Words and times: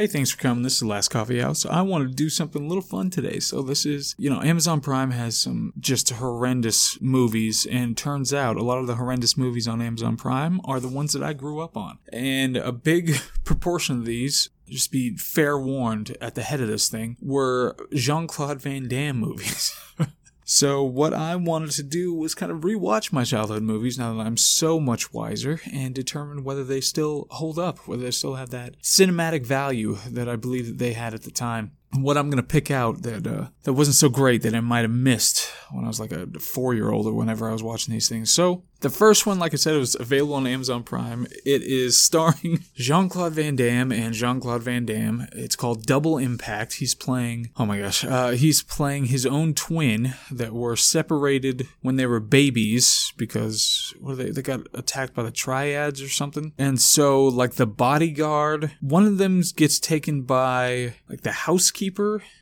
Hey, 0.00 0.06
thanks 0.06 0.30
for 0.30 0.38
coming. 0.38 0.62
This 0.62 0.72
is 0.72 0.80
the 0.80 0.86
Last 0.86 1.08
Coffee 1.08 1.40
House. 1.40 1.66
I 1.66 1.82
wanted 1.82 2.08
to 2.08 2.14
do 2.14 2.30
something 2.30 2.64
a 2.64 2.66
little 2.66 2.80
fun 2.80 3.10
today. 3.10 3.38
So 3.38 3.60
this 3.60 3.84
is, 3.84 4.14
you 4.16 4.30
know, 4.30 4.40
Amazon 4.40 4.80
Prime 4.80 5.10
has 5.10 5.36
some 5.36 5.74
just 5.78 6.08
horrendous 6.08 6.98
movies, 7.02 7.66
and 7.70 7.98
turns 7.98 8.32
out 8.32 8.56
a 8.56 8.62
lot 8.62 8.78
of 8.78 8.86
the 8.86 8.94
horrendous 8.94 9.36
movies 9.36 9.68
on 9.68 9.82
Amazon 9.82 10.16
Prime 10.16 10.58
are 10.64 10.80
the 10.80 10.88
ones 10.88 11.12
that 11.12 11.22
I 11.22 11.34
grew 11.34 11.60
up 11.60 11.76
on. 11.76 11.98
And 12.10 12.56
a 12.56 12.72
big 12.72 13.16
proportion 13.44 13.98
of 13.98 14.06
these 14.06 14.48
just 14.70 14.90
be 14.90 15.18
fair 15.18 15.58
warned 15.58 16.16
at 16.18 16.34
the 16.34 16.44
head 16.44 16.62
of 16.62 16.68
this 16.68 16.88
thing 16.88 17.18
were 17.20 17.76
Jean 17.92 18.26
Claude 18.26 18.62
Van 18.62 18.88
Damme 18.88 19.18
movies. 19.18 19.78
So 20.52 20.82
what 20.82 21.14
I 21.14 21.36
wanted 21.36 21.70
to 21.76 21.84
do 21.84 22.12
was 22.12 22.34
kind 22.34 22.50
of 22.50 22.62
rewatch 22.62 23.12
my 23.12 23.22
childhood 23.22 23.62
movies 23.62 23.96
now 23.96 24.12
that 24.12 24.26
I'm 24.26 24.36
so 24.36 24.80
much 24.80 25.12
wiser 25.12 25.60
and 25.72 25.94
determine 25.94 26.42
whether 26.42 26.64
they 26.64 26.80
still 26.80 27.28
hold 27.30 27.56
up, 27.56 27.86
whether 27.86 28.02
they 28.02 28.10
still 28.10 28.34
have 28.34 28.50
that 28.50 28.74
cinematic 28.82 29.46
value 29.46 29.98
that 30.08 30.28
I 30.28 30.34
believe 30.34 30.66
that 30.66 30.78
they 30.78 30.94
had 30.94 31.14
at 31.14 31.22
the 31.22 31.30
time. 31.30 31.76
What 31.92 32.16
I'm 32.16 32.30
gonna 32.30 32.42
pick 32.42 32.70
out 32.70 33.02
that 33.02 33.26
uh, 33.26 33.48
that 33.64 33.72
wasn't 33.72 33.96
so 33.96 34.08
great 34.08 34.42
that 34.42 34.54
I 34.54 34.60
might 34.60 34.82
have 34.82 34.90
missed 34.90 35.50
when 35.70 35.84
I 35.84 35.88
was 35.88 36.00
like 36.00 36.12
a 36.12 36.26
four 36.38 36.74
year 36.74 36.90
old 36.90 37.06
or 37.06 37.12
whenever 37.12 37.48
I 37.48 37.52
was 37.52 37.62
watching 37.62 37.92
these 37.92 38.08
things. 38.08 38.30
So 38.30 38.62
the 38.80 38.90
first 38.90 39.26
one, 39.26 39.38
like 39.38 39.52
I 39.52 39.56
said, 39.56 39.74
it 39.74 39.78
was 39.78 39.94
available 39.94 40.34
on 40.34 40.46
Amazon 40.46 40.82
Prime. 40.82 41.26
It 41.44 41.62
is 41.62 41.98
starring 41.98 42.64
Jean 42.74 43.10
Claude 43.10 43.32
Van 43.32 43.54
Damme 43.54 43.92
and 43.92 44.14
Jean 44.14 44.40
Claude 44.40 44.62
Van 44.62 44.86
Damme. 44.86 45.26
It's 45.32 45.56
called 45.56 45.84
Double 45.84 46.16
Impact. 46.16 46.74
He's 46.74 46.94
playing, 46.94 47.50
oh 47.58 47.66
my 47.66 47.78
gosh, 47.78 48.04
uh, 48.04 48.30
he's 48.30 48.62
playing 48.62 49.06
his 49.06 49.26
own 49.26 49.52
twin 49.52 50.14
that 50.30 50.54
were 50.54 50.76
separated 50.76 51.68
when 51.82 51.96
they 51.96 52.06
were 52.06 52.20
babies 52.20 53.12
because 53.18 53.92
what 54.00 54.16
they, 54.16 54.30
they 54.30 54.42
got 54.42 54.60
attacked 54.72 55.12
by 55.12 55.24
the 55.24 55.30
triads 55.30 56.00
or 56.00 56.08
something. 56.08 56.52
And 56.56 56.80
so, 56.80 57.24
like, 57.26 57.54
the 57.54 57.66
bodyguard, 57.66 58.72
one 58.80 59.04
of 59.04 59.18
them 59.18 59.42
gets 59.56 59.78
taken 59.78 60.22
by, 60.22 60.94
like, 61.08 61.20
the 61.20 61.32
housekeeper 61.32 61.79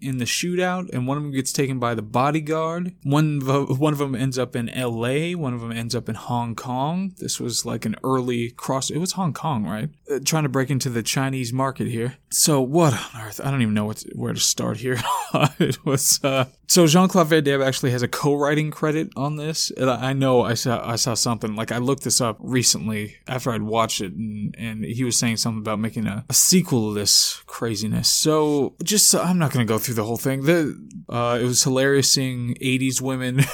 in 0.00 0.18
the 0.18 0.24
shootout, 0.24 0.88
and 0.92 1.06
one 1.06 1.16
of 1.16 1.22
them 1.22 1.32
gets 1.32 1.52
taken 1.52 1.78
by 1.78 1.94
the 1.94 2.02
bodyguard. 2.02 2.94
One 3.02 3.40
of, 3.46 3.78
one 3.78 3.92
of 3.92 3.98
them 3.98 4.14
ends 4.14 4.38
up 4.38 4.56
in 4.56 4.66
LA, 4.66 5.36
one 5.38 5.54
of 5.54 5.60
them 5.60 5.72
ends 5.72 5.94
up 5.94 6.08
in 6.08 6.14
Hong 6.14 6.54
Kong. 6.54 7.14
This 7.18 7.38
was 7.38 7.64
like 7.64 7.84
an 7.84 7.96
early 8.02 8.50
cross. 8.50 8.90
It 8.90 8.98
was 8.98 9.12
Hong 9.12 9.32
Kong, 9.32 9.64
right? 9.64 9.90
Uh, 10.10 10.18
trying 10.24 10.44
to 10.44 10.48
break 10.48 10.70
into 10.70 10.90
the 10.90 11.02
Chinese 11.02 11.52
market 11.52 11.88
here. 11.88 12.16
So 12.30 12.60
what 12.60 12.92
on 12.92 13.22
earth? 13.22 13.40
I 13.42 13.50
don't 13.50 13.62
even 13.62 13.74
know 13.74 13.84
what 13.84 13.98
to, 13.98 14.10
where 14.14 14.32
to 14.32 14.40
start 14.40 14.78
here. 14.78 15.00
it 15.58 15.84
was 15.84 16.20
uh, 16.24 16.46
so 16.68 16.86
Jean 16.86 17.08
Claude 17.08 17.28
Van 17.28 17.42
Damme 17.42 17.62
actually 17.62 17.92
has 17.92 18.02
a 18.02 18.08
co-writing 18.08 18.70
credit 18.70 19.08
on 19.16 19.36
this. 19.36 19.70
And 19.70 19.90
I 19.90 20.12
know 20.12 20.42
I 20.42 20.52
saw 20.52 20.86
I 20.86 20.96
saw 20.96 21.14
something 21.14 21.56
like 21.56 21.72
I 21.72 21.78
looked 21.78 22.04
this 22.04 22.20
up 22.20 22.36
recently 22.40 23.16
after 23.26 23.50
I'd 23.50 23.62
watched 23.62 24.02
it, 24.02 24.12
and, 24.12 24.54
and 24.58 24.84
he 24.84 25.02
was 25.02 25.18
saying 25.18 25.38
something 25.38 25.60
about 25.60 25.80
making 25.80 26.06
a, 26.06 26.26
a 26.28 26.34
sequel 26.34 26.90
to 26.90 26.94
this 26.94 27.42
craziness. 27.46 28.10
So 28.10 28.74
just 28.82 29.14
I'm 29.28 29.38
not 29.38 29.52
gonna 29.52 29.66
go 29.66 29.78
through 29.78 29.96
the 29.96 30.04
whole 30.04 30.16
thing. 30.16 30.42
The 30.42 30.74
uh, 31.08 31.38
it 31.40 31.44
was 31.44 31.62
hilarious 31.62 32.10
seeing 32.10 32.54
'80s 32.54 33.00
women. 33.00 33.42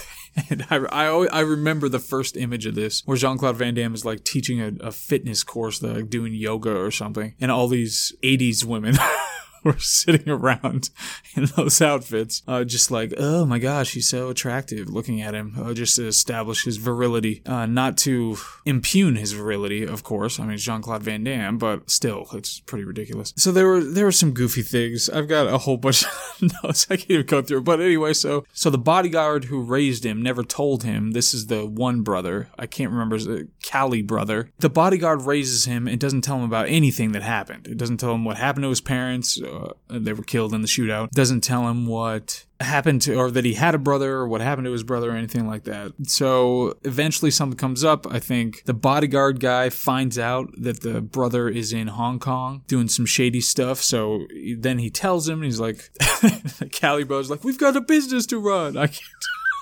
And 0.50 0.66
I, 0.68 0.78
I, 0.78 1.26
I 1.26 1.40
remember 1.42 1.88
the 1.88 2.00
first 2.00 2.36
image 2.36 2.66
of 2.66 2.74
this 2.74 3.02
where 3.04 3.16
Jean 3.16 3.38
Claude 3.38 3.56
Van 3.56 3.72
Damme 3.72 3.94
is 3.94 4.04
like 4.04 4.24
teaching 4.24 4.60
a, 4.60 4.72
a 4.80 4.90
fitness 4.90 5.44
course, 5.44 5.80
like 5.80 6.10
doing 6.10 6.34
yoga 6.34 6.76
or 6.76 6.90
something, 6.90 7.36
and 7.40 7.52
all 7.52 7.68
these 7.68 8.12
80s 8.24 8.64
women 8.64 8.96
were 9.64 9.78
sitting 9.78 10.28
around 10.28 10.90
in 11.34 11.46
those 11.56 11.80
outfits, 11.82 12.42
uh, 12.46 12.64
just 12.64 12.90
like, 12.90 13.12
oh 13.18 13.44
my 13.44 13.58
gosh, 13.58 13.94
he's 13.94 14.08
so 14.08 14.28
attractive 14.28 14.88
looking 14.88 15.20
at 15.20 15.34
him, 15.34 15.54
uh, 15.58 15.74
just 15.74 15.96
to 15.96 16.06
establish 16.06 16.64
his 16.64 16.76
virility. 16.76 17.42
Uh, 17.46 17.66
not 17.66 17.96
to 17.98 18.36
impugn 18.64 19.16
his 19.16 19.32
virility, 19.32 19.84
of 19.84 20.02
course. 20.02 20.38
I 20.38 20.46
mean, 20.46 20.58
Jean 20.58 20.82
Claude 20.82 21.02
Van 21.02 21.24
Damme, 21.24 21.58
but 21.58 21.90
still, 21.90 22.26
it's 22.32 22.60
pretty 22.60 22.84
ridiculous. 22.84 23.32
So 23.36 23.50
there 23.50 23.66
were 23.66 23.82
there 23.82 24.04
were 24.04 24.12
some 24.12 24.32
goofy 24.32 24.62
things. 24.62 25.08
I've 25.08 25.28
got 25.28 25.46
a 25.46 25.58
whole 25.58 25.76
bunch 25.76 26.04
of 26.04 26.42
notes 26.62 26.86
I 26.90 26.96
can't 26.96 27.10
even 27.10 27.26
go 27.26 27.42
through. 27.42 27.62
But 27.62 27.80
anyway, 27.80 28.12
so 28.12 28.44
so 28.52 28.70
the 28.70 28.78
bodyguard 28.78 29.44
who 29.44 29.62
raised 29.62 30.04
him 30.04 30.22
never 30.22 30.42
told 30.42 30.82
him 30.82 31.12
this 31.12 31.34
is 31.34 31.46
the 31.46 31.66
one 31.66 32.02
brother. 32.02 32.48
I 32.58 32.66
can't 32.66 32.90
remember 32.90 33.18
the 33.18 33.48
Cali 33.62 34.02
brother. 34.02 34.50
The 34.58 34.70
bodyguard 34.70 35.22
raises 35.22 35.64
him 35.64 35.88
and 35.88 35.98
doesn't 35.98 36.22
tell 36.22 36.36
him 36.36 36.44
about 36.44 36.68
anything 36.68 37.12
that 37.12 37.22
happened. 37.22 37.66
It 37.66 37.78
doesn't 37.78 37.98
tell 37.98 38.14
him 38.14 38.24
what 38.24 38.36
happened 38.36 38.64
to 38.64 38.68
his 38.68 38.80
parents. 38.80 39.40
Uh, 39.54 39.98
they 39.98 40.12
were 40.12 40.22
killed 40.22 40.54
in 40.54 40.62
the 40.62 40.68
shootout. 40.68 41.10
Doesn't 41.10 41.42
tell 41.42 41.68
him 41.68 41.86
what 41.86 42.44
happened 42.60 43.02
to, 43.02 43.14
or 43.14 43.30
that 43.30 43.44
he 43.44 43.54
had 43.54 43.74
a 43.74 43.78
brother, 43.78 44.14
or 44.14 44.28
what 44.28 44.40
happened 44.40 44.64
to 44.66 44.72
his 44.72 44.82
brother, 44.82 45.10
or 45.10 45.16
anything 45.16 45.46
like 45.46 45.64
that. 45.64 45.92
So 46.04 46.78
eventually 46.84 47.30
something 47.30 47.56
comes 47.56 47.84
up. 47.84 48.06
I 48.10 48.18
think 48.18 48.64
the 48.64 48.74
bodyguard 48.74 49.40
guy 49.40 49.70
finds 49.70 50.18
out 50.18 50.50
that 50.56 50.80
the 50.82 51.00
brother 51.00 51.48
is 51.48 51.72
in 51.72 51.88
Hong 51.88 52.18
Kong 52.18 52.62
doing 52.66 52.88
some 52.88 53.06
shady 53.06 53.40
stuff. 53.40 53.82
So 53.82 54.26
then 54.58 54.78
he 54.78 54.90
tells 54.90 55.28
him, 55.28 55.42
he's 55.42 55.60
like, 55.60 55.90
Cali 56.72 57.04
Bro's 57.04 57.30
like, 57.30 57.44
we've 57.44 57.58
got 57.58 57.76
a 57.76 57.80
business 57.80 58.26
to 58.26 58.38
run. 58.38 58.76
I 58.76 58.86
can't. 58.86 59.00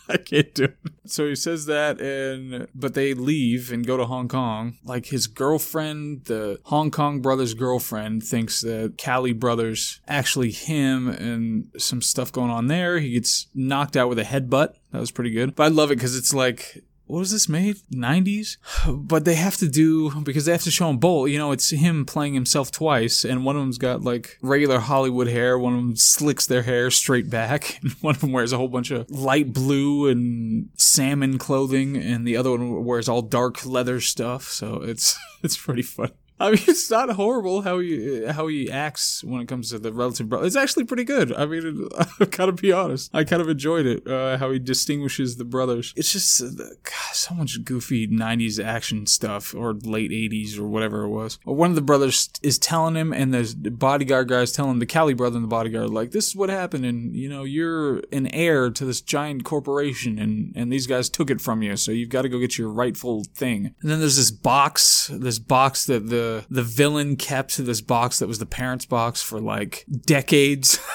I 0.08 0.16
can't 0.16 0.52
do 0.54 0.64
it. 0.64 0.76
So 1.06 1.28
he 1.28 1.34
says 1.34 1.66
that, 1.66 2.00
and 2.00 2.68
but 2.74 2.94
they 2.94 3.14
leave 3.14 3.72
and 3.72 3.86
go 3.86 3.96
to 3.96 4.06
Hong 4.06 4.28
Kong. 4.28 4.78
Like 4.84 5.06
his 5.06 5.26
girlfriend, 5.26 6.24
the 6.24 6.60
Hong 6.64 6.90
Kong 6.90 7.20
brother's 7.20 7.54
girlfriend, 7.54 8.22
thinks 8.22 8.60
that 8.62 8.94
Cali 8.98 9.32
brothers 9.32 10.00
actually 10.08 10.50
him, 10.50 11.08
and 11.08 11.70
some 11.76 12.02
stuff 12.02 12.32
going 12.32 12.50
on 12.50 12.66
there. 12.66 12.98
He 12.98 13.12
gets 13.12 13.46
knocked 13.54 13.96
out 13.96 14.08
with 14.08 14.18
a 14.18 14.24
headbutt. 14.24 14.74
That 14.92 15.00
was 15.00 15.10
pretty 15.10 15.30
good. 15.30 15.54
But 15.54 15.64
I 15.64 15.68
love 15.68 15.90
it 15.90 15.96
because 15.96 16.16
it's 16.16 16.34
like 16.34 16.82
what 17.12 17.18
was 17.18 17.30
this 17.30 17.46
made? 17.46 17.76
90s 17.92 18.56
but 19.06 19.26
they 19.26 19.34
have 19.34 19.58
to 19.58 19.68
do 19.68 20.10
because 20.22 20.46
they 20.46 20.52
have 20.52 20.62
to 20.62 20.70
show 20.70 20.88
him 20.88 20.96
both. 20.96 21.28
You 21.28 21.36
know 21.36 21.52
it's 21.52 21.68
him 21.68 22.06
playing 22.06 22.32
himself 22.32 22.72
twice 22.72 23.22
and 23.22 23.44
one 23.44 23.54
of 23.54 23.60
them's 23.62 23.76
got 23.76 24.02
like 24.02 24.38
regular 24.40 24.78
hollywood 24.78 25.28
hair 25.28 25.58
one 25.58 25.74
of 25.74 25.80
them 25.80 25.96
slicks 25.96 26.46
their 26.46 26.62
hair 26.62 26.90
straight 26.90 27.28
back 27.28 27.78
and 27.82 27.92
one 28.00 28.14
of 28.14 28.22
them 28.22 28.32
wears 28.32 28.52
a 28.52 28.56
whole 28.56 28.68
bunch 28.68 28.90
of 28.90 29.10
light 29.10 29.52
blue 29.52 30.08
and 30.08 30.70
salmon 30.76 31.36
clothing 31.36 31.96
and 31.96 32.26
the 32.26 32.36
other 32.36 32.50
one 32.50 32.82
wears 32.82 33.10
all 33.10 33.20
dark 33.20 33.66
leather 33.66 34.00
stuff 34.00 34.44
so 34.44 34.76
it's 34.76 35.18
it's 35.42 35.56
pretty 35.56 35.82
fun 35.82 36.10
I 36.42 36.50
mean, 36.50 36.60
it's 36.66 36.90
not 36.90 37.10
horrible 37.10 37.62
how 37.62 37.78
he 37.78 38.26
how 38.26 38.48
he 38.48 38.70
acts 38.70 39.22
when 39.22 39.40
it 39.40 39.48
comes 39.48 39.70
to 39.70 39.78
the 39.78 39.92
relative 39.92 40.28
brother. 40.28 40.46
It's 40.46 40.56
actually 40.56 40.84
pretty 40.84 41.04
good. 41.04 41.32
I 41.32 41.46
mean, 41.46 41.88
I've 41.98 42.30
gotta 42.30 42.52
be 42.52 42.72
honest. 42.72 43.10
I 43.14 43.24
kind 43.24 43.40
of 43.40 43.48
enjoyed 43.48 43.86
it. 43.86 44.06
Uh, 44.06 44.36
how 44.38 44.50
he 44.50 44.58
distinguishes 44.58 45.36
the 45.36 45.44
brothers. 45.44 45.94
It's 45.96 46.12
just 46.12 46.42
uh, 46.42 46.46
God, 46.82 47.14
so 47.14 47.34
much 47.34 47.64
goofy 47.64 48.08
'90s 48.08 48.62
action 48.62 49.06
stuff 49.06 49.54
or 49.54 49.72
late 49.72 50.10
'80s 50.10 50.58
or 50.58 50.66
whatever 50.66 51.04
it 51.04 51.10
was. 51.10 51.38
One 51.44 51.70
of 51.70 51.76
the 51.76 51.82
brothers 51.82 52.28
is 52.42 52.58
telling 52.58 52.96
him, 52.96 53.12
and 53.12 53.32
the 53.32 53.70
bodyguard 53.70 54.28
guy 54.28 54.40
is 54.40 54.52
telling 54.52 54.80
the 54.80 54.86
Cali 54.86 55.14
brother 55.14 55.36
and 55.36 55.44
the 55.44 55.48
bodyguard 55.48 55.90
like, 55.90 56.10
"This 56.10 56.28
is 56.28 56.36
what 56.36 56.50
happened, 56.50 56.84
and 56.84 57.14
you 57.14 57.28
know, 57.28 57.44
you're 57.44 58.02
an 58.10 58.26
heir 58.28 58.70
to 58.70 58.84
this 58.84 59.00
giant 59.00 59.44
corporation, 59.44 60.18
and 60.18 60.52
and 60.56 60.72
these 60.72 60.88
guys 60.88 61.08
took 61.08 61.30
it 61.30 61.40
from 61.40 61.62
you, 61.62 61.76
so 61.76 61.92
you've 61.92 62.08
got 62.08 62.22
to 62.22 62.28
go 62.28 62.40
get 62.40 62.58
your 62.58 62.68
rightful 62.68 63.24
thing." 63.34 63.74
And 63.80 63.90
then 63.90 64.00
there's 64.00 64.16
this 64.16 64.32
box, 64.32 65.08
this 65.12 65.38
box 65.38 65.86
that 65.86 66.08
the 66.08 66.31
the 66.50 66.62
villain 66.62 67.16
kept 67.16 67.56
this 67.58 67.80
box 67.80 68.18
that 68.18 68.28
was 68.28 68.38
the 68.38 68.46
parents' 68.46 68.86
box 68.86 69.22
for 69.22 69.40
like 69.40 69.84
decades. 70.06 70.78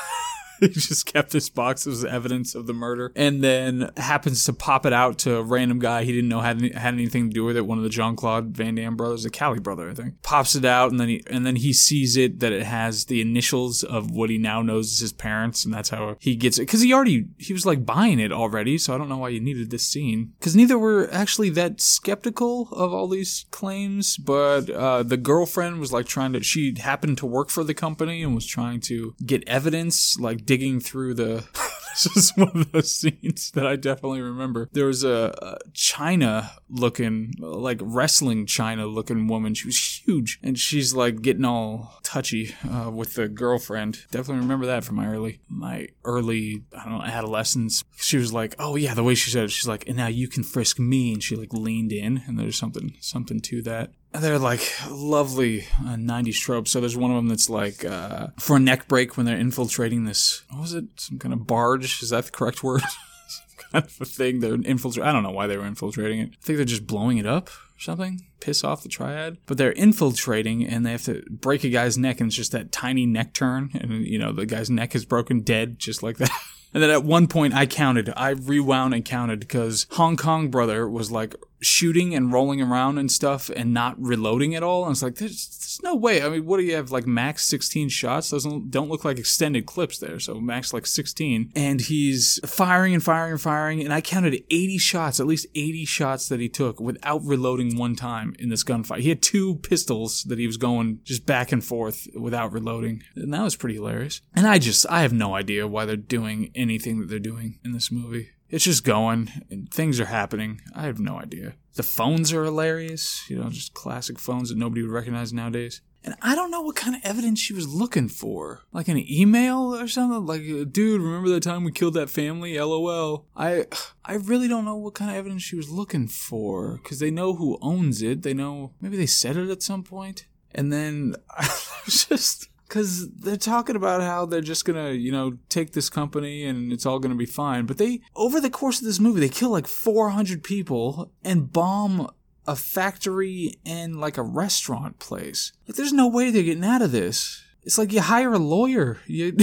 he 0.59 0.69
just 0.69 1.06
kept 1.06 1.31
this 1.31 1.50
box 1.50 1.85
as 1.85 2.03
evidence 2.03 2.56
of 2.56 2.68
the 2.68 2.73
murder 2.73 3.12
and 3.16 3.44
then 3.44 3.91
happens 3.97 4.44
to 4.45 4.53
pop 4.53 4.85
it 4.85 4.94
out 4.94 5.19
to 5.19 5.35
a 5.35 5.44
random 5.44 5.79
guy 5.79 6.03
he 6.03 6.12
didn't 6.12 6.29
know 6.29 6.41
had, 6.41 6.57
any, 6.57 6.72
had 6.72 6.94
anything 6.94 7.29
to 7.29 7.34
do 7.34 7.44
with 7.44 7.57
it. 7.57 7.66
One 7.66 7.78
of 7.78 7.84
the 7.84 7.90
jean-claude 7.90 8.56
van 8.56 8.75
damme 8.75 8.95
brothers 8.95 9.23
the 9.23 9.29
cali 9.29 9.59
brother 9.59 9.90
i 9.90 9.94
think. 9.94 10.22
Pops 10.22 10.56
it 10.56 10.66
out 10.66 10.91
and 10.91 11.00
then 11.00 11.09
he 11.09 11.23
and 11.28 11.45
then 11.45 11.57
he 11.57 11.73
sees 11.73 12.18
it 12.18 12.40
that 12.40 12.51
it 12.51 12.63
has 12.63 13.06
the 13.06 13.22
initials 13.22 13.84
of 13.84 14.12
what 14.12 14.29
he 14.29 14.38
now 14.38 14.62
knows 14.62 14.94
as 14.94 15.00
his 15.00 15.13
parents 15.13 15.66
and 15.66 15.73
that's 15.73 15.90
how 15.90 16.16
he 16.19 16.35
gets 16.35 16.57
it. 16.57 16.63
Because 16.63 16.81
he 16.81 16.94
already 16.94 17.28
he 17.38 17.53
was 17.53 17.66
like 17.66 17.85
buying 17.85 18.19
it 18.19 18.31
already 18.31 18.78
so 18.78 18.94
i 18.94 18.97
don't 18.97 19.09
know 19.09 19.18
why 19.18 19.29
you 19.29 19.39
needed 19.39 19.69
this 19.69 19.85
scene. 19.85 20.34
Because 20.39 20.56
neither 20.56 20.78
were 20.78 21.09
actually 21.12 21.50
that 21.51 21.81
skeptical 21.81 22.69
of 22.72 22.94
all 22.94 23.07
these 23.07 23.45
claims 23.51 24.18
but 24.18 24.69
uh, 24.69 25.03
the 25.03 25.18
girlfriend 25.18 25.79
was 25.79 25.91
like 25.91 26.06
trying 26.06 26.34
to 26.34 26.41
she 26.41 26.75
happened 26.79 27.18
to 27.18 27.25
work 27.25 27.50
for 27.50 27.63
the 27.63 27.74
company 27.74 28.24
and 28.24 28.34
was 28.34 28.45
trying 28.45 28.79
to 28.79 29.16
get 29.25 29.48
evidence 29.48 30.19
like 30.19 30.45
digging 30.48 30.80
through 30.80 31.14
the. 31.14 31.46
this 32.04 32.16
is 32.16 32.32
one 32.36 32.52
of 32.54 32.72
those 32.72 32.94
scenes 32.94 33.52
that 33.52 33.66
I 33.66 33.76
definitely 33.76 34.22
remember. 34.22 34.70
There 34.72 34.86
was 34.86 35.04
a, 35.04 35.34
a 35.42 35.58
China 35.74 36.52
looking, 36.70 37.34
like 37.40 37.80
wrestling 37.82 38.46
China 38.46 38.86
looking 38.86 39.28
woman. 39.28 39.54
She 39.54 39.68
was 39.68 40.02
huge, 40.06 40.40
and 40.44 40.58
she's 40.58 40.94
like 40.94 41.22
getting 41.22 41.46
all 41.46 42.00
touchy 42.04 42.56
uh, 42.70 42.92
with 42.92 43.16
the 43.16 43.28
girlfriend. 43.28 44.06
Definitely 44.12 44.42
remember 44.42 44.68
that 44.68 44.84
from 44.84 44.98
my 44.98 45.08
early, 45.08 45.42
my 45.50 45.88
early, 46.04 46.64
I 46.78 46.84
don't 46.84 47.00
know, 47.00 47.04
adolescence. 47.04 47.84
She 47.98 48.18
was 48.18 48.32
like, 48.32 48.56
"Oh 48.60 48.76
yeah," 48.76 48.94
the 48.94 49.04
way 49.04 49.16
she 49.16 49.32
said 49.32 49.46
it, 49.46 49.52
she's 49.52 49.68
like, 49.68 49.88
"And 49.88 49.98
now 49.98 50.08
you 50.08 50.28
can 50.28 50.44
frisk 50.44 50.80
me," 50.80 51.14
and 51.14 51.24
she 51.24 51.36
like 51.36 51.54
leaned 51.54 51.92
in, 51.92 52.24
and 52.28 52.40
there's 52.40 52.58
something, 52.58 52.96
something 53.02 53.40
to 53.42 53.62
that 53.64 53.92
they're 54.13 54.39
like 54.39 54.74
lovely 54.89 55.62
uh, 55.81 55.95
90s 55.95 56.39
tropes. 56.39 56.71
So 56.71 56.80
there's 56.80 56.98
one 56.98 57.12
of 57.12 57.18
them 57.18 57.27
that's 57.27 57.50
like 57.50 57.86
uh, 57.86 58.27
for 58.39 58.57
a 58.57 58.59
neck 58.59 58.88
break 58.88 59.18
when 59.18 59.25
they're 59.25 59.38
infiltrating 59.38 60.06
this. 60.06 60.44
What 60.50 60.62
was 60.62 60.74
it? 60.74 60.86
Some 60.98 61.19
kind 61.19 61.33
of 61.33 61.45
barge? 61.48 62.01
Is 62.01 62.09
that 62.09 62.25
the 62.25 62.31
correct 62.31 62.63
word? 62.63 62.81
Some 63.27 63.71
kind 63.71 63.86
of 63.86 64.01
a 64.01 64.06
thing. 64.06 64.39
They're 64.39 64.54
infiltrating. 64.54 65.09
I 65.09 65.12
don't 65.12 65.24
know 65.24 65.31
why 65.31 65.48
they 65.48 65.57
were 65.57 65.65
infiltrating 65.65 66.19
it. 66.19 66.30
I 66.30 66.45
think 66.45 66.57
they're 66.57 66.65
just 66.65 66.88
blowing 66.88 67.18
it 67.18 67.25
up 67.25 67.50
or 67.50 67.80
something. 67.80 68.25
piss 68.39 68.63
off 68.63 68.83
the 68.83 68.89
triad. 68.89 69.38
But 69.45 69.57
they're 69.57 69.71
infiltrating 69.71 70.65
and 70.65 70.86
they 70.86 70.92
have 70.92 71.03
to 71.03 71.24
break 71.30 71.63
a 71.63 71.69
guy's 71.69 71.98
neck, 71.98 72.19
and 72.19 72.27
it's 72.27 72.36
just 72.36 72.53
that 72.53 72.71
tiny 72.71 73.06
neck 73.06 73.33
turn, 73.33 73.71
and 73.74 74.06
you 74.06 74.18
know 74.18 74.31
the 74.31 74.45
guy's 74.45 74.69
neck 74.69 74.95
is 74.95 75.06
broken, 75.06 75.42
dead, 75.42 75.80
just 75.80 76.01
like 76.03 76.18
that. 76.18 76.31
And 76.74 76.83
then 76.83 76.89
at 76.89 77.03
one 77.03 77.27
point 77.27 77.53
I 77.53 77.65
counted, 77.65 78.12
I 78.15 78.31
rewound 78.31 78.94
and 78.94 79.03
counted 79.03 79.39
because 79.39 79.88
Hong 79.92 80.18
Kong 80.18 80.50
brother 80.50 80.88
was 80.88 81.10
like 81.10 81.33
shooting 81.59 82.13
and 82.13 82.31
rolling 82.31 82.62
around 82.62 82.98
and 82.98 83.12
stuff 83.12 83.50
and 83.50 83.74
not 83.74 84.00
reloading 84.00 84.56
at 84.56 84.63
all. 84.63 84.83
And 84.86 84.92
it's 84.92 85.01
like, 85.01 85.15
there's, 85.15 85.48
there's 85.48 85.80
no 85.83 85.95
way. 85.95 86.21
I 86.21 86.30
mean, 86.30 86.45
what 86.45 86.57
do 86.57 86.63
you 86.63 86.75
have? 86.75 86.92
Like 86.92 87.07
max 87.07 87.45
16 87.45 87.89
shots? 87.89 88.30
Doesn't, 88.30 88.69
don't 88.71 88.89
look 88.89 89.04
like 89.04 89.18
extended 89.18 89.65
clips 89.65 89.98
there. 89.98 90.19
So 90.19 90.39
max 90.39 90.74
like 90.74 90.86
16. 90.86 91.51
And 91.56 91.81
he's 91.81 92.39
firing 92.45 92.94
and 92.94 93.04
firing 93.04 93.33
and 93.33 93.42
firing. 93.42 93.81
And 93.81 93.94
I 93.94 94.01
counted 94.01 94.44
80 94.50 94.77
shots, 94.77 95.19
at 95.19 95.27
least 95.27 95.48
80 95.56 95.86
shots 95.86 96.30
that 96.30 96.39
he 96.39 96.50
took 96.50 96.80
without 96.80 97.24
reloading 97.24 97.77
one 97.77 97.95
time 97.95 98.36
in 98.39 98.50
this 98.50 98.63
gunfight. 98.63 99.00
He 99.00 99.10
had 99.10 99.21
two 99.21 99.56
pistols 99.56 100.24
that 100.24 100.39
he 100.39 100.48
was 100.48 100.57
going 100.57 101.00
just 101.03 101.25
back 101.25 101.51
and 101.51 101.63
forth 101.63 102.07
without 102.15 102.51
reloading. 102.51 103.03
And 103.15 103.33
that 103.33 103.44
was 103.44 103.56
pretty 103.56 103.75
hilarious. 103.75 104.21
And 104.36 104.48
I 104.48 104.60
just, 104.60 104.86
I 104.89 105.01
have 105.01 105.13
no 105.13 105.36
idea 105.36 105.68
why 105.68 105.86
they're 105.86 105.95
doing 105.95 106.51
anything 106.56 107.00
that 107.00 107.10
they're 107.10 107.19
doing 107.19 107.60
in 107.63 107.71
this 107.71 107.92
movie. 107.92 108.30
It's 108.50 108.64
just 108.64 108.84
going 108.84 109.32
and 109.50 109.70
things 109.70 110.00
are 110.00 110.06
happening. 110.06 110.62
I 110.74 110.84
have 110.84 111.00
no 111.00 111.20
idea. 111.20 111.56
The 111.74 111.84
phones 111.84 112.34
are 112.34 112.44
hilarious, 112.44 113.30
you 113.30 113.38
know, 113.38 113.50
just 113.50 113.74
classic 113.74 114.20
phones 114.20 114.50
that 114.50 114.58
nobody 114.58 114.82
would 114.82 114.92
recognize 114.92 115.34
nowadays. 115.34 115.82
And 116.04 116.16
I 116.22 116.36
don't 116.36 116.52
know 116.52 116.62
what 116.62 116.78
kind 116.78 116.96
of 116.96 117.02
evidence 117.04 117.40
she 117.40 117.54
was 117.54 117.68
looking 117.68 118.08
for. 118.08 118.62
Like 118.72 118.88
an 118.88 119.06
email 119.12 119.76
or 119.76 119.90
something? 119.90 120.26
Like, 120.26 120.42
uh, 120.42 120.64
dude, 120.64 121.02
remember 121.02 121.28
that 121.30 121.44
time 121.44 121.66
we 121.66 121.72
killed 121.74 121.96
that 121.96 122.10
family? 122.10 122.58
LOL. 122.58 123.26
I 123.36 123.66
I 124.06 124.14
really 124.16 124.48
don't 124.48 124.64
know 124.64 124.78
what 124.78 124.94
kind 124.94 125.12
of 125.12 125.18
evidence 125.18 125.44
she 125.44 125.58
was 125.58 125.70
looking 125.70 126.08
for. 126.08 126.80
Because 126.82 127.00
they 127.00 127.12
know 127.12 127.34
who 127.34 127.58
owns 127.62 128.02
it. 128.02 128.22
They 128.22 128.34
know, 128.34 128.72
maybe 128.80 128.96
they 128.96 129.06
said 129.06 129.36
it 129.36 129.50
at 129.50 129.62
some 129.62 129.84
point. 129.84 130.28
And 130.56 130.72
then 130.72 131.16
I 131.30 131.50
was 131.86 132.06
just 132.06 132.48
because 132.68 133.10
they're 133.12 133.38
talking 133.38 133.75
about 133.75 134.02
how 134.02 134.25
they're 134.25 134.42
just 134.42 134.66
gonna, 134.66 134.92
you 134.92 135.12
know, 135.12 135.38
take 135.50 135.74
this 135.74 135.90
company 135.90 136.44
and 136.46 136.72
it's 136.72 136.86
all 136.86 137.00
gonna 137.00 137.16
be 137.16 137.25
fine. 137.25 137.66
But 137.66 137.78
they, 137.78 138.02
over 138.16 138.40
the 138.40 138.50
course 138.50 138.80
of 138.80 138.86
this 138.86 139.00
movie, 139.00 139.19
they 139.19 139.30
kill 139.30 139.50
like 139.50 139.68
400 139.68 140.44
people 140.44 141.12
and 141.24 141.52
bomb 141.52 142.10
a 142.46 142.56
factory 142.56 143.56
and 143.66 144.00
like 144.00 144.18
a 144.18 144.24
restaurant 144.24 145.00
place. 145.00 145.52
Like, 145.68 145.75
there's 145.75 145.94
no 145.94 146.08
way 146.08 146.31
they're 146.31 146.44
getting 146.44 146.64
out 146.64 146.81
of 146.81 146.92
this. 146.92 147.44
It's 147.64 147.78
like 147.78 147.92
you 147.92 148.02
hire 148.02 148.34
a 148.34 148.40
lawyer. 148.40 149.00
You, 149.06 149.36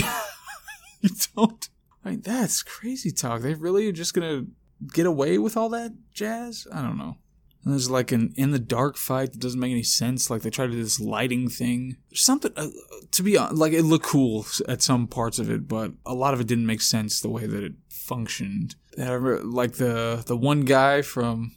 you 1.00 1.11
don't. 1.37 1.69
I 2.05 2.11
mean, 2.11 2.20
that's 2.23 2.62
crazy 2.62 3.11
talk. 3.11 3.43
They 3.43 3.55
really 3.55 3.88
are 3.88 3.93
just 3.93 4.15
gonna 4.15 4.47
get 4.93 5.06
away 5.06 5.38
with 5.38 5.56
all 5.56 5.69
that 5.70 5.93
jazz? 6.12 6.67
I 6.73 6.82
don't 6.82 6.99
know. 6.99 7.17
And 7.64 7.72
there's 7.72 7.90
like 7.90 8.12
an 8.12 8.32
in 8.37 8.50
the 8.50 8.58
dark 8.58 8.96
fight 8.96 9.32
that 9.32 9.40
doesn't 9.40 9.61
make 9.61 9.72
any 9.72 9.82
sense. 9.82 10.28
Like 10.28 10.43
they 10.43 10.50
try 10.50 10.66
to 10.66 10.72
do 10.72 10.82
this 10.82 11.00
lighting 11.00 11.49
thing. 11.49 11.96
There's 12.11 12.20
something 12.20 12.52
uh, 12.56 12.69
to 13.12 13.22
be 13.22 13.38
honest, 13.38 13.56
like 13.56 13.72
it 13.72 13.82
looked 13.82 14.05
cool 14.05 14.46
at 14.69 14.82
some 14.82 15.06
parts 15.06 15.38
of 15.38 15.50
it, 15.50 15.66
but 15.66 15.93
a 16.05 16.14
lot 16.14 16.34
of 16.34 16.40
it 16.40 16.46
didn't 16.46 16.66
make 16.66 16.82
sense 16.82 17.20
the 17.20 17.31
way 17.31 17.46
that 17.46 17.64
it 17.64 17.72
functioned. 17.88 18.76
Like 18.99 19.75
the 19.75 20.22
the 20.26 20.37
one 20.37 20.62
guy 20.62 21.00
from 21.00 21.56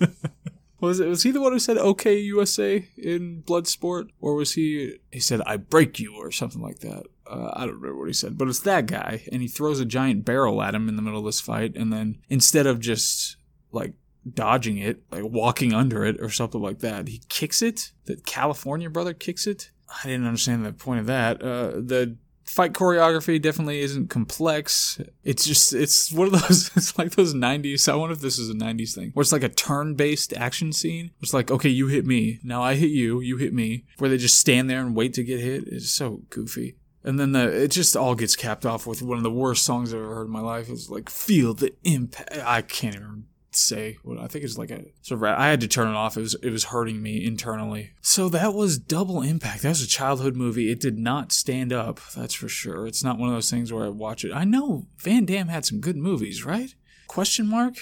was 0.80 0.98
it 0.98 1.08
was 1.08 1.22
he 1.22 1.30
the 1.30 1.40
one 1.40 1.52
who 1.52 1.60
said 1.60 1.78
"Okay 1.78 2.18
USA" 2.18 2.84
in 2.96 3.42
Bloodsport, 3.46 4.08
or 4.20 4.34
was 4.34 4.54
he 4.54 4.98
he 5.12 5.20
said 5.20 5.40
"I 5.46 5.58
break 5.58 6.00
you" 6.00 6.16
or 6.16 6.32
something 6.32 6.60
like 6.60 6.80
that? 6.80 7.04
Uh, 7.24 7.50
I 7.52 7.66
don't 7.66 7.76
remember 7.76 7.98
what 7.98 8.08
he 8.08 8.14
said, 8.14 8.36
but 8.36 8.48
it's 8.48 8.60
that 8.60 8.86
guy, 8.86 9.22
and 9.30 9.42
he 9.42 9.48
throws 9.48 9.80
a 9.80 9.84
giant 9.84 10.24
barrel 10.24 10.62
at 10.62 10.74
him 10.74 10.88
in 10.88 10.96
the 10.96 11.02
middle 11.02 11.20
of 11.20 11.26
this 11.26 11.40
fight, 11.40 11.76
and 11.76 11.92
then 11.92 12.18
instead 12.28 12.66
of 12.66 12.80
just 12.80 13.36
like 13.70 13.94
dodging 14.34 14.78
it, 14.78 15.02
like 15.10 15.24
walking 15.24 15.72
under 15.72 16.04
it 16.04 16.20
or 16.20 16.30
something 16.30 16.60
like 16.60 16.80
that. 16.80 17.08
He 17.08 17.22
kicks 17.28 17.62
it. 17.62 17.92
The 18.04 18.16
California 18.16 18.90
brother 18.90 19.14
kicks 19.14 19.46
it. 19.46 19.70
I 19.88 20.08
didn't 20.08 20.26
understand 20.26 20.64
the 20.64 20.72
point 20.72 21.00
of 21.00 21.06
that. 21.06 21.42
Uh, 21.42 21.70
the 21.80 22.16
fight 22.48 22.72
choreography 22.72 23.40
definitely 23.40 23.80
isn't 23.80 24.08
complex. 24.08 25.00
It's 25.22 25.44
just 25.44 25.72
it's 25.72 26.12
one 26.12 26.28
of 26.28 26.32
those. 26.32 26.70
It's 26.76 26.98
like 26.98 27.12
those 27.12 27.34
'90s. 27.34 27.88
I 27.88 27.94
wonder 27.94 28.14
if 28.14 28.20
this 28.20 28.38
is 28.38 28.50
a 28.50 28.54
'90s 28.54 28.94
thing 28.94 29.10
where 29.14 29.22
it's 29.22 29.32
like 29.32 29.42
a 29.42 29.48
turn-based 29.48 30.32
action 30.34 30.72
scene. 30.72 31.10
It's 31.20 31.34
like 31.34 31.50
okay, 31.50 31.68
you 31.68 31.88
hit 31.88 32.06
me, 32.06 32.40
now 32.42 32.62
I 32.62 32.74
hit 32.74 32.90
you, 32.90 33.20
you 33.20 33.36
hit 33.36 33.52
me. 33.52 33.84
Where 33.98 34.10
they 34.10 34.16
just 34.16 34.38
stand 34.38 34.68
there 34.68 34.80
and 34.80 34.96
wait 34.96 35.14
to 35.14 35.24
get 35.24 35.40
hit. 35.40 35.64
It's 35.66 35.90
so 35.90 36.22
goofy. 36.30 36.76
And 37.04 37.18
then 37.18 37.32
the 37.32 37.64
it 37.64 37.70
just 37.70 37.96
all 37.96 38.14
gets 38.14 38.36
capped 38.36 38.66
off 38.66 38.86
with 38.86 39.02
one 39.02 39.18
of 39.18 39.24
the 39.24 39.30
worst 39.30 39.64
songs 39.64 39.92
I've 39.92 40.00
ever 40.00 40.14
heard 40.16 40.26
in 40.26 40.32
my 40.32 40.40
life. 40.40 40.68
It's 40.68 40.90
like 40.90 41.10
feel 41.10 41.54
the 41.54 41.74
impact. 41.84 42.36
I 42.44 42.62
can't 42.62 42.96
even 42.96 43.24
say 43.50 43.98
what 44.02 44.18
I 44.18 44.26
think 44.26 44.44
it's 44.44 44.58
like 44.58 44.70
a 44.70 44.84
so 45.02 45.24
I 45.24 45.48
had 45.48 45.60
to 45.60 45.68
turn 45.68 45.88
it 45.88 45.96
off. 45.96 46.16
It 46.16 46.20
was 46.20 46.34
it 46.42 46.50
was 46.50 46.64
hurting 46.64 47.02
me 47.02 47.24
internally. 47.24 47.92
So 48.00 48.28
that 48.28 48.54
was 48.54 48.78
Double 48.78 49.22
Impact. 49.22 49.62
That 49.62 49.70
was 49.70 49.82
a 49.82 49.88
childhood 49.88 50.36
movie. 50.36 50.70
It 50.70 50.80
did 50.80 50.98
not 50.98 51.32
stand 51.32 51.72
up. 51.72 52.00
That's 52.14 52.34
for 52.34 52.48
sure. 52.48 52.86
It's 52.86 53.04
not 53.04 53.18
one 53.18 53.28
of 53.28 53.34
those 53.34 53.50
things 53.50 53.72
where 53.72 53.84
I 53.84 53.88
watch 53.88 54.24
it. 54.24 54.32
I 54.32 54.44
know 54.44 54.86
Van 54.98 55.24
Damme 55.24 55.48
had 55.48 55.64
some 55.64 55.80
good 55.80 55.96
movies, 55.96 56.44
right? 56.44 56.74
Question 57.06 57.48
mark. 57.48 57.76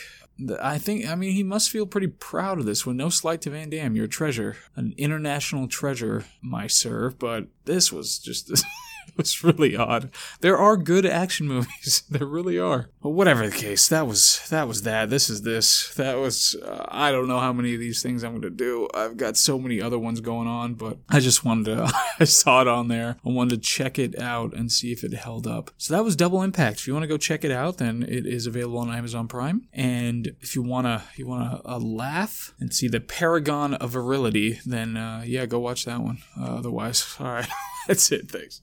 I 0.60 0.76
think, 0.76 1.06
I 1.08 1.14
mean, 1.14 1.32
he 1.32 1.42
must 1.42 1.70
feel 1.70 1.86
pretty 1.86 2.08
proud 2.08 2.58
of 2.58 2.66
this 2.66 2.84
With 2.84 2.96
No 2.96 3.08
slight 3.08 3.40
to 3.42 3.50
Van 3.50 3.70
Damme, 3.70 3.96
you're 3.96 4.04
a 4.04 4.08
treasure, 4.08 4.56
an 4.74 4.94
international 4.98 5.66
treasure, 5.66 6.26
my 6.42 6.66
sir. 6.66 7.10
But 7.18 7.46
this 7.64 7.90
was 7.90 8.18
just 8.18 8.50
was 9.16 9.44
really 9.44 9.76
odd. 9.76 10.10
There 10.40 10.56
are 10.56 10.76
good 10.76 11.06
action 11.06 11.48
movies. 11.56 12.02
there 12.10 12.26
really 12.26 12.58
are. 12.58 12.90
But 13.02 13.10
whatever 13.10 13.48
the 13.48 13.56
case, 13.56 13.88
that 13.88 14.06
was 14.06 14.46
that 14.50 14.68
was 14.68 14.82
that. 14.82 15.10
This 15.10 15.30
is 15.30 15.42
this. 15.42 15.94
That 15.94 16.18
was 16.18 16.54
uh, 16.56 16.86
I 16.88 17.12
don't 17.12 17.28
know 17.28 17.40
how 17.40 17.52
many 17.52 17.74
of 17.74 17.80
these 17.80 18.02
things 18.02 18.22
I'm 18.22 18.40
to 18.42 18.50
do. 18.50 18.88
I've 18.94 19.16
got 19.16 19.36
so 19.36 19.58
many 19.58 19.80
other 19.80 19.98
ones 19.98 20.20
going 20.20 20.48
on, 20.48 20.74
but 20.74 20.98
I 21.08 21.20
just 21.20 21.44
wanted 21.44 21.66
to 21.66 21.92
I 22.20 22.24
saw 22.24 22.60
it 22.60 22.68
on 22.68 22.88
there. 22.88 23.16
I 23.24 23.28
wanted 23.30 23.56
to 23.56 23.68
check 23.68 23.98
it 23.98 24.18
out 24.18 24.54
and 24.54 24.70
see 24.70 24.92
if 24.92 25.04
it 25.04 25.14
held 25.14 25.46
up. 25.46 25.70
So 25.78 25.94
that 25.94 26.04
was 26.04 26.16
Double 26.16 26.42
Impact. 26.42 26.80
If 26.80 26.86
you 26.86 26.92
want 26.92 27.04
to 27.04 27.08
go 27.08 27.16
check 27.16 27.44
it 27.44 27.50
out, 27.50 27.78
then 27.78 28.02
it 28.02 28.26
is 28.26 28.46
available 28.46 28.78
on 28.78 28.90
Amazon 28.90 29.28
Prime. 29.28 29.68
And 29.72 30.34
if 30.40 30.54
you 30.54 30.62
want 30.62 30.86
to 30.86 31.02
you 31.16 31.26
want 31.26 31.62
to 31.62 31.68
uh, 31.68 31.78
laugh 31.78 32.54
and 32.60 32.74
see 32.74 32.88
the 32.88 33.00
paragon 33.00 33.74
of 33.74 33.90
virility, 33.90 34.60
then 34.66 34.96
uh, 34.96 35.22
yeah, 35.24 35.46
go 35.46 35.58
watch 35.58 35.84
that 35.84 36.00
one. 36.00 36.18
Otherwise, 36.38 37.16
all 37.20 37.26
right. 37.26 37.48
That's 37.86 38.10
it. 38.10 38.28
Thanks. 38.30 38.54